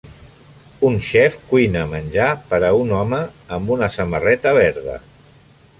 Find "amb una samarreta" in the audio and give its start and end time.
3.59-4.57